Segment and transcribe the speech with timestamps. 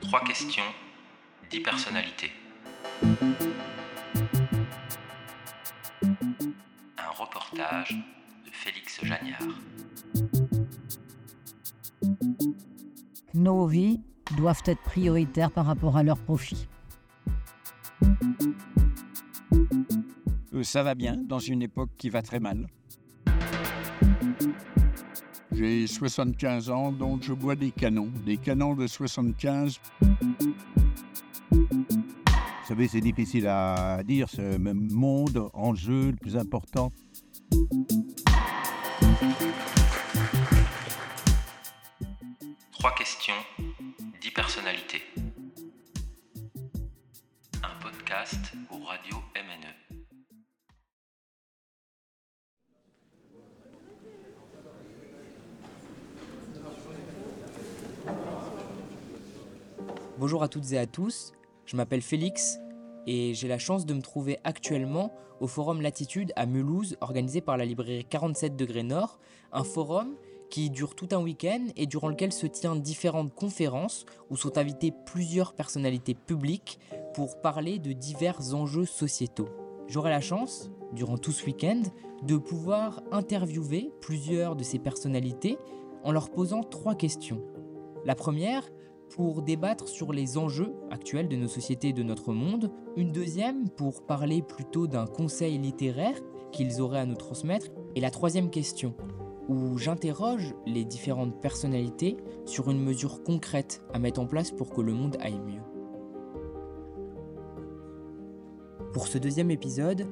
[0.00, 0.62] Trois questions,
[1.50, 2.32] dix personnalités.
[6.96, 7.94] Un reportage
[8.46, 9.42] de Félix Jagnard.
[13.34, 14.00] Nos vies
[14.34, 16.68] doivent être prioritaires par rapport à leur profit.
[20.54, 22.66] Euh, ça va bien dans une époque qui va très mal.
[25.60, 29.78] J'ai 75 ans, donc je bois des canons, des canons de 75.
[31.50, 31.66] Vous
[32.66, 36.90] savez, c'est difficile à dire, ce monde, enjeu le plus important.
[42.72, 43.34] Trois questions,
[44.22, 45.02] dix personnalités.
[47.62, 49.18] Un podcast au radio
[60.20, 61.32] Bonjour à toutes et à tous,
[61.64, 62.58] je m'appelle Félix
[63.06, 67.56] et j'ai la chance de me trouver actuellement au Forum Latitude à Mulhouse organisé par
[67.56, 69.18] la librairie 47 degrés Nord,
[69.50, 70.16] un forum
[70.50, 74.92] qui dure tout un week-end et durant lequel se tiennent différentes conférences où sont invitées
[75.06, 76.78] plusieurs personnalités publiques
[77.14, 79.48] pour parler de divers enjeux sociétaux.
[79.88, 81.80] J'aurai la chance, durant tout ce week-end,
[82.24, 85.56] de pouvoir interviewer plusieurs de ces personnalités
[86.04, 87.40] en leur posant trois questions.
[88.04, 88.68] La première,
[89.10, 92.70] pour débattre sur les enjeux actuels de nos sociétés et de notre monde.
[92.96, 96.18] Une deuxième, pour parler plutôt d'un conseil littéraire
[96.52, 97.66] qu'ils auraient à nous transmettre.
[97.96, 98.94] Et la troisième question,
[99.48, 102.16] où j'interroge les différentes personnalités
[102.46, 105.62] sur une mesure concrète à mettre en place pour que le monde aille mieux.
[108.92, 110.06] Pour ce deuxième épisode,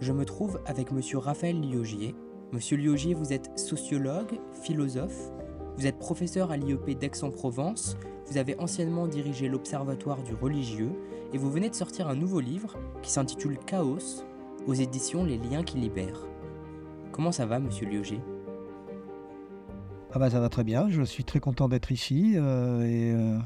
[0.00, 2.14] je me trouve avec monsieur Raphaël Liogier.
[2.52, 5.32] Monsieur Liogier, vous êtes sociologue, philosophe,
[5.76, 10.92] vous êtes professeur à l'IEP d'Aix-en-Provence, vous avez anciennement dirigé l'Observatoire du religieux
[11.32, 14.24] et vous venez de sortir un nouveau livre qui s'intitule Chaos
[14.66, 16.26] aux éditions Les liens qui libèrent.
[17.12, 18.20] Comment ça va, monsieur Liogier
[20.12, 23.38] Ah bah ça va très bien, je suis très content d'être ici euh, et euh,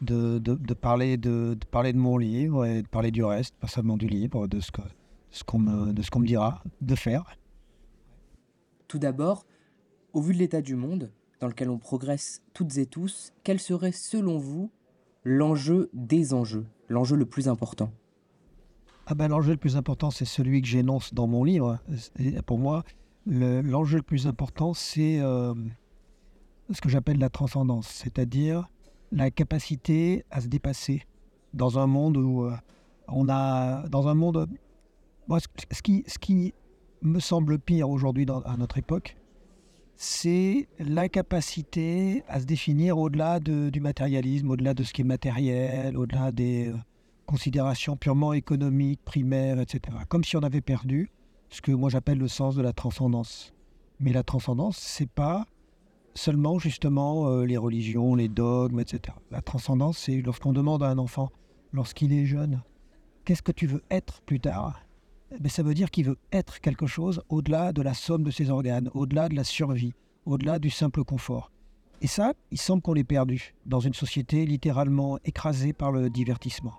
[0.00, 3.54] de, de- de parler de, de parler de mon livre et de parler du reste,
[3.56, 4.70] pas seulement du livre, de ce
[5.44, 7.36] qu'on me, de ce qu'on me dira de faire.
[8.88, 9.44] Tout d'abord,
[10.12, 11.10] au vu de l'état du monde
[11.40, 14.70] dans lequel on progresse toutes et tous, quel serait selon vous
[15.24, 17.90] l'enjeu des enjeux, l'enjeu le plus important?
[19.06, 21.78] Ah ben l'enjeu le plus important, c'est celui que j'énonce dans mon livre.
[22.46, 22.82] Pour moi,
[23.26, 25.54] le- l'enjeu le plus important, c'est euh,
[26.70, 28.68] ce que j'appelle la transcendance, c'est-à-dire
[29.12, 31.02] la capacité à se dépasser
[31.54, 32.56] dans un monde où euh,
[33.08, 34.48] on a, dans un monde,
[35.28, 36.52] moi, ce, qui, ce qui
[37.02, 39.16] me semble pire aujourd'hui à notre époque,
[39.96, 45.96] c'est l'incapacité à se définir au-delà de- du matérialisme, au-delà de ce qui est matériel,
[45.96, 46.76] au-delà des euh,
[47.24, 49.96] considérations purement économiques, primaires, etc.
[50.08, 51.10] Comme si on avait perdu
[51.48, 53.54] ce que moi j'appelle le sens de la transcendance.
[53.98, 55.46] Mais la transcendance, c'est pas
[56.14, 59.16] seulement justement euh, les religions, les dogmes, etc.
[59.30, 61.30] La transcendance, c'est lorsqu'on demande à un enfant,
[61.72, 62.62] lorsqu'il est jeune,
[63.24, 64.85] qu'est-ce que tu veux être plus tard?
[65.30, 68.50] Ben, Ça veut dire qu'il veut être quelque chose au-delà de la somme de ses
[68.50, 69.92] organes, au-delà de la survie,
[70.24, 71.50] au-delà du simple confort.
[72.02, 76.74] Et ça, il semble qu'on l'ait perdu dans une société littéralement écrasée par le divertissement.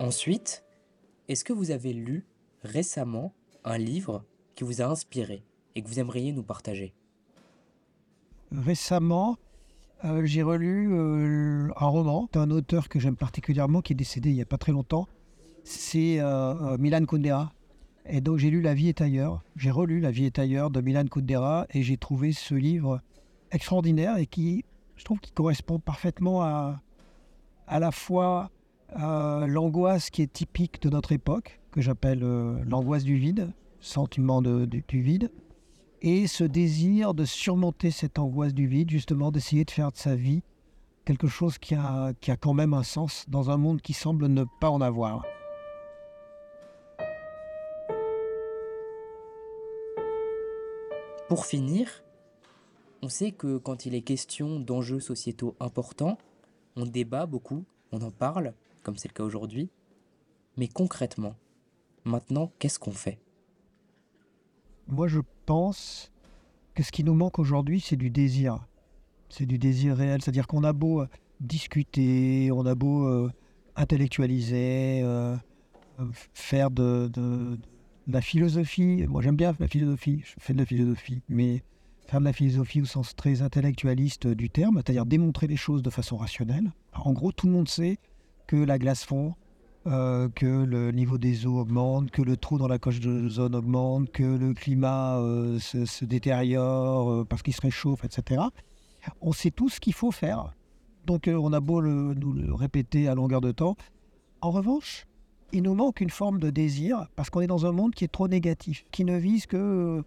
[0.00, 0.64] Ensuite,
[1.28, 2.24] est-ce que vous avez lu
[2.62, 3.34] récemment
[3.64, 5.42] un livre qui vous a inspiré
[5.74, 6.94] et que vous aimeriez nous partager?
[8.52, 9.36] Récemment,
[10.04, 14.36] euh, j'ai relu euh, un roman d'un auteur que j'aime particulièrement, qui est décédé il
[14.36, 15.08] n'y a pas très longtemps.
[15.64, 17.52] C'est euh, Milan Kundera.
[18.06, 19.42] Et donc j'ai lu La vie est ailleurs.
[19.56, 23.00] J'ai relu La vie est ailleurs de Milan Kundera et j'ai trouvé ce livre
[23.50, 24.64] extraordinaire et qui,
[24.96, 26.80] je trouve, qui correspond parfaitement à
[27.66, 28.50] à la fois
[28.96, 32.20] l'angoisse qui est typique de notre époque, que j'appelle
[32.66, 35.30] l'angoisse du vide, sentiment du vide,
[36.02, 40.14] et ce désir de surmonter cette angoisse du vide, justement d'essayer de faire de sa
[40.14, 40.42] vie
[41.08, 44.26] quelque chose qui a, qui a quand même un sens dans un monde qui semble
[44.26, 45.24] ne pas en avoir.
[51.28, 52.02] Pour finir,
[53.00, 56.18] on sait que quand il est question d'enjeux sociétaux importants,
[56.76, 58.52] on débat beaucoup, on en parle,
[58.82, 59.70] comme c'est le cas aujourd'hui.
[60.58, 61.36] Mais concrètement,
[62.04, 63.18] maintenant, qu'est-ce qu'on fait?
[64.88, 66.10] Moi, je pense
[66.74, 68.66] que ce qui nous manque aujourd'hui, c'est du désir.
[69.28, 70.22] C'est du désir réel.
[70.22, 71.08] C'est-à-dire qu'on a beau euh,
[71.40, 73.30] discuter, on a beau euh,
[73.76, 75.36] intellectualiser, euh,
[76.32, 77.10] faire de,
[78.06, 79.04] la philosophie.
[79.06, 80.22] Moi, j'aime bien la philosophie.
[80.24, 81.62] Je fais de la philosophie, mais
[82.06, 85.90] faire de la philosophie au sens très intellectualiste du terme, c'est-à-dire démontrer les choses de
[85.90, 86.72] façon rationnelle.
[86.94, 87.98] En gros, tout le monde sait
[88.46, 89.34] que la glace fond,
[89.88, 93.54] euh, que le niveau des eaux augmente, que le trou dans la coche de zone
[93.54, 98.42] augmente, que le climat euh, se, détériore euh, parce qu'il se réchauffe, etc.
[99.22, 100.52] On sait tout ce qu'il faut faire.
[101.06, 103.76] Donc on a beau nous le répéter à longueur de temps.
[104.42, 105.06] En revanche,
[105.52, 108.12] il nous manque une forme de désir parce qu'on est dans un monde qui est
[108.12, 110.04] trop négatif, qui ne vise que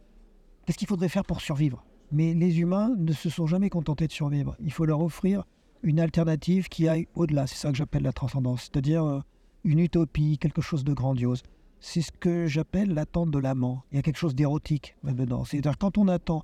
[0.65, 1.83] qu'est-ce qu'il faudrait faire pour survivre.
[2.11, 4.55] Mais les humains ne se sont jamais contentés de survivre.
[4.59, 5.43] Il faut leur offrir
[5.81, 7.47] une alternative qui aille au-delà.
[7.47, 9.23] C'est ça que j'appelle la transcendance, c'est-à-dire
[9.63, 11.43] une utopie, quelque chose de grandiose.
[11.79, 13.83] C'est ce que j'appelle l'attente de l'amant.
[13.91, 15.45] Il y a quelque chose d'érotique là-dedans.
[15.45, 16.43] C'est-à-dire quand on attend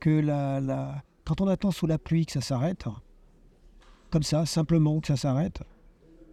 [0.00, 2.84] que la, la- quand on attend sous la pluie que ça s'arrête,
[4.10, 5.62] comme ça, simplement que ça s'arrête,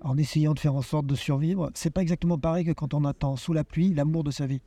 [0.02, 3.06] en essayant de faire en sorte de survivre, c'est pas exactement pareil que quand on
[3.06, 4.62] attend sous la pluie l'amour de sa vie.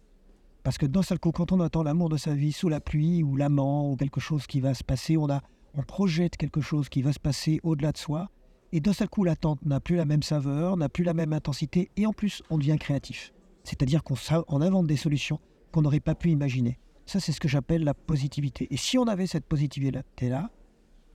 [0.62, 3.22] Parce que d'un seul coup, quand on attend l'amour de sa vie sous la pluie
[3.22, 5.42] ou l'amant ou quelque chose qui va se passer, on, a,
[5.74, 8.30] on projette quelque chose qui va se passer au-delà de soi.
[8.76, 11.88] Et d'un seul coup, l'attente n'a plus la même saveur, n'a plus la même intensité,
[11.96, 13.32] et en plus, on devient créatif.
[13.64, 15.40] C'est-à-dire qu'on invente des solutions
[15.72, 16.78] qu'on n'aurait pas pu imaginer.
[17.06, 18.68] Ça, c'est ce que j'appelle la positivité.
[18.70, 20.50] Et si on avait cette positivité-là,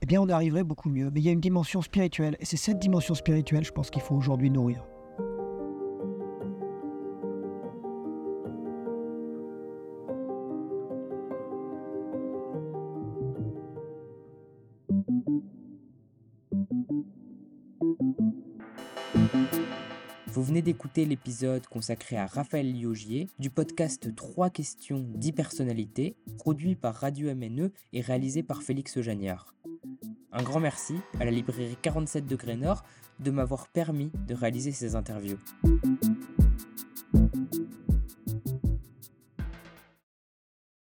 [0.00, 1.12] eh bien, on arriverait beaucoup mieux.
[1.12, 4.02] Mais il y a une dimension spirituelle, et c'est cette dimension spirituelle, je pense qu'il
[4.02, 4.84] faut aujourd'hui nourrir.
[20.26, 26.74] Vous venez d'écouter l'épisode consacré à Raphaël Liogier du podcast 3 questions 10 personnalités, produit
[26.74, 29.54] par Radio MNE et réalisé par Félix Jagnard.
[30.32, 32.82] Un grand merci à la librairie 47 degrés Nord
[33.20, 35.38] de m'avoir permis de réaliser ces interviews.